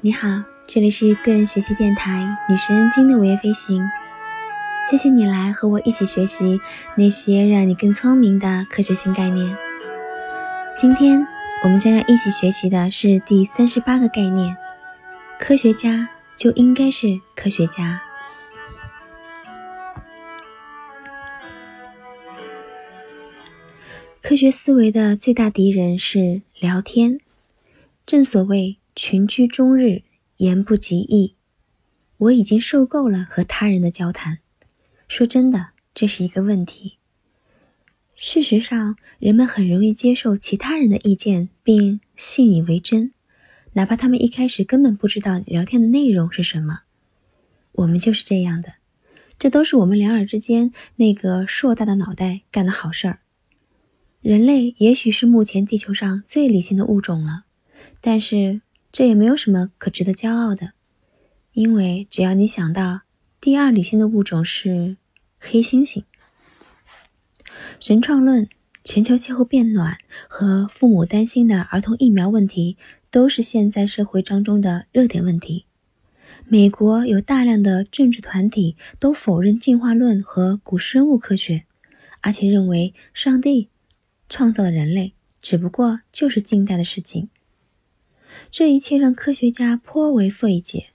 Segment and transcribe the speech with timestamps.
[0.00, 0.28] 你好，
[0.64, 3.84] 这里是个人学习电台女神经的午夜飞行。
[4.88, 6.60] 谢谢你来和我一起学习
[6.96, 9.56] 那些让你更聪明的科学新概念。
[10.76, 11.26] 今天
[11.64, 14.56] 我们将要一起学习的是第三十八个概念：
[15.36, 18.00] 科学家就应该是科学家。
[24.22, 27.18] 科学思维的最大敌人是聊天。
[28.06, 30.02] 正所谓群居终日，
[30.38, 31.36] 言不及义。
[32.16, 34.40] 我已经受够了和他人的交谈。
[35.06, 36.98] 说真的，这是一个问题。
[38.16, 43.12] 事实上，人们很容易接受其他人的意见，并信以为真，
[43.74, 46.80] 哪怕他们一开始根本不知道聊天的内容是什么。
[47.70, 48.74] 我们就是这样的，
[49.38, 53.20] 这都是我们两耳之间那个硕大的脑袋干的好事儿。
[54.20, 57.44] 人类也许是目前地球上最理性的物种了。
[58.00, 60.72] 但是这也没有什么可值得骄傲的，
[61.52, 63.02] 因为只要你想到
[63.40, 64.96] 第二理性的物种是
[65.38, 66.04] 黑猩猩，
[67.78, 68.48] 神创论、
[68.82, 72.76] 全球气候变暖和父母担心的儿童疫苗问题，
[73.10, 75.66] 都是现在社会当中的热点问题。
[76.46, 81.64] 美国有大量的政治团体都否认进化论和古生物科学，
[82.22, 83.68] 而且认为上帝
[84.30, 87.28] 创造了人类，只不过就是近代的事情。
[88.50, 90.88] 这一切让科学家颇为费解。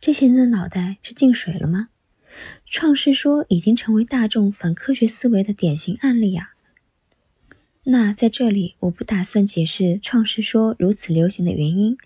[0.00, 1.88] 这些人的脑袋是进水了吗？
[2.66, 6.50] 创世说已经成为大众反科学思维的典型案例啊！
[7.84, 11.96] 那在这里，我不打算解释创世说如此流行的原因，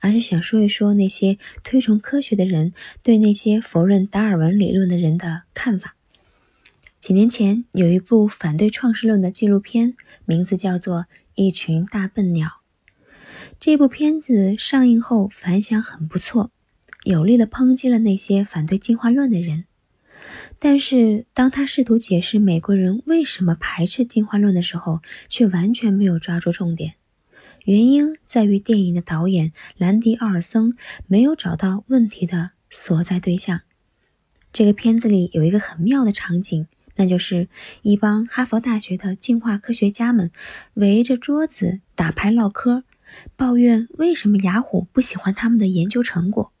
[0.00, 5.96] 而是想说一说那些推崇科学的人对那些否认达尔文理论的人的看法。
[6.98, 11.00] 几年前有一部反对创世论的纪录片，名字叫做
[11.34, 12.48] 《一群大笨鸟》。
[13.66, 16.50] 这部片子上映后反响很不错，
[17.04, 19.64] 有力的抨击了那些反对进化论的人。
[20.58, 25.00] 但是，当他试图解释美国人为什么排斥进化论的时候，
[25.30, 26.96] 却完全没有抓住重点。
[27.64, 33.62] 原因在于电影的导演兰迪·奥尔森没有找到问题的所在对象。
[34.52, 36.66] 这个片子里有一个很妙的场景，
[36.96, 37.48] 那就是
[37.80, 40.30] 一帮哈佛大学的进化科学家们
[40.74, 42.84] 围着桌子打牌唠嗑。
[43.36, 46.52] 抱怨为什么雅虎不喜欢他们的研究成果？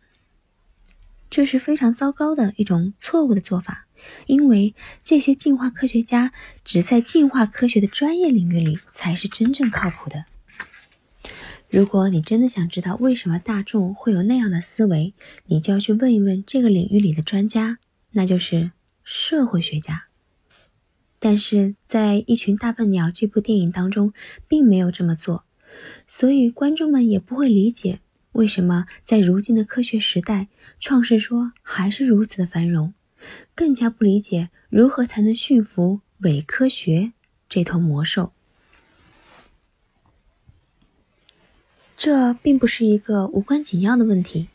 [1.30, 3.86] 这是非常糟糕的一种错误的做法，
[4.26, 6.32] 因为这些进化科学家
[6.64, 10.26] 只在进化科学的专业领域里才是真正靠谱的。
[11.68, 15.12] 如果你真的想知道为什么大众会有那样的思维，
[15.46, 17.78] 你就要去问一问这个领域里的专家，
[18.12, 18.70] 那就是
[19.02, 20.04] 社会学家。
[21.18, 24.12] 但是在《一群大笨鸟》这部电影当中，
[24.46, 25.44] 并没有这么做。
[26.06, 28.00] 所以，观众们也不会理解
[28.32, 30.48] 为什么在如今的科学时代，
[30.78, 32.94] 创世说还是如此的繁荣，
[33.54, 37.12] 更加不理解如何才能驯服伪科学
[37.48, 38.32] 这头魔兽。
[41.96, 44.48] 这并不是一个无关紧要的问题。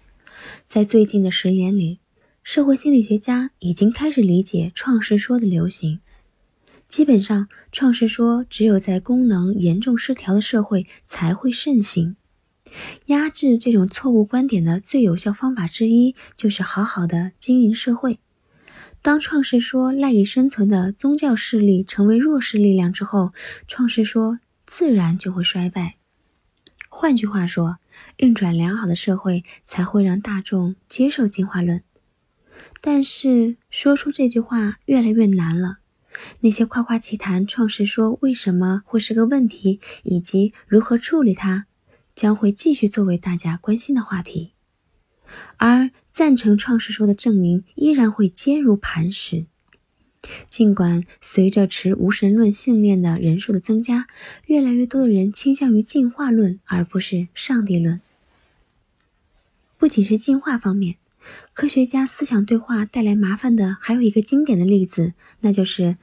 [0.68, 2.00] 在最近的十年里，
[2.44, 6.02] 社会心理学家已经开始理解创世说的流行。
[6.90, 12.16] 基本上，创世说只有在功能严重失调的社会才会盛行。
[13.06, 18.20] 压制这种错误观点的最有效方法之一，就是好好的经营社会。
[19.04, 23.34] 当创世说赖以生存的宗教势力成为弱势力量之后，
[23.68, 25.96] 创世说自然就会衰败。
[26.90, 27.78] 换句话说，
[28.18, 31.84] 运转良好的社会才会让大众接受进化论。
[32.82, 35.78] 但是，说出这句话越来越难了。
[36.42, 41.66] 那些夸夸其谈创世说为什么会是个问题，以及如何处理它，
[42.16, 44.52] 将会继续作为大家关心的话题。
[45.58, 49.46] 而赞成创世说的证明依然会坚如磐石。
[50.50, 54.08] 尽管随着持无神论信念的人数的增加，
[54.48, 58.02] 越来越多的人倾向于进化论而不是上帝论。
[59.78, 60.99] 不仅是进化方面。
[61.54, 65.98] 科学家思想对话带来麻烦的还有一个经典的例子，那就是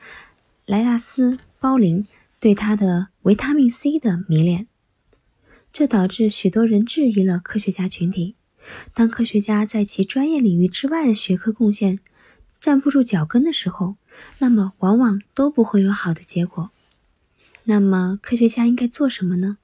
[0.67, 2.07] 莱纳斯·鲍林
[2.39, 4.67] 对他的维他命 C 的迷恋，
[5.73, 8.35] 这导致许多人质疑了科学家群体。
[8.93, 12.01] 当科学家在其专业领域之外的学科贡献
[12.61, 13.97] 站不住脚跟的时候，
[14.39, 16.71] 那么往往都不会有好的结果。
[17.65, 19.59] 那么科学家应该做什么呢？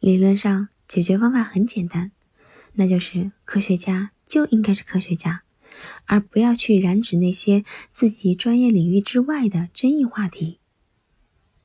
[0.00, 2.12] 理论上，解决方法很简单，
[2.74, 4.10] 那就是科学家。
[4.34, 5.44] 就应该是科学家，
[6.06, 10.58] 而不要去染指那些自己专业领域之外的争议话题。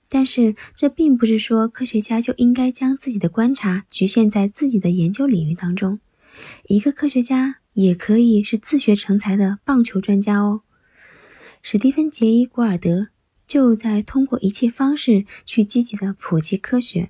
[0.08, 6.00] 但是，这并不是说科学家就应该将自己的观察局限在自己的研究领域当中，
[6.68, 10.62] 一个科学家也可以是自学成才的棒球专家哦。
[11.64, 13.08] 史蒂芬·杰伊·古尔德
[13.48, 17.10] 就在通过一切方式去积极的普及科学。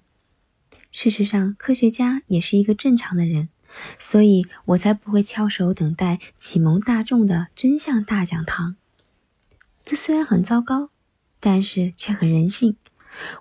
[0.93, 3.49] 事实上，科学家也是一个正常的人，
[3.97, 8.75] 所以我才不会翘首等待启蒙大众的真相大讲堂。
[9.83, 10.89] 这虽然很糟糕，
[11.39, 12.75] 但是却很人性。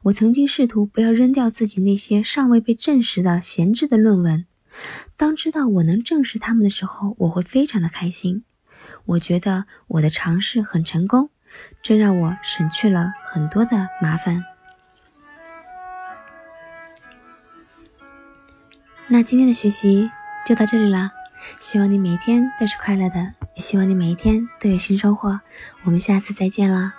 [0.04, 4.46] 我曾经试图不要扔掉自己那些尚未被证实的闲置的论文。
[5.16, 8.44] 当知道我能证实他们的时候，我会非常的开心。
[9.04, 11.30] 我觉得我的尝试很成功，
[11.82, 14.42] 这让我省去了很多的麻烦。
[19.08, 20.10] 那今天的学习
[20.49, 21.11] 就到这里了，
[21.61, 25.39] 希望你每一天都是快乐的，也希望你每一天都有新收获。
[25.85, 26.95] 我们下次再见了。